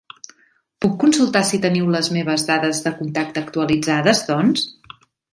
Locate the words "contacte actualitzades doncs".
3.01-4.65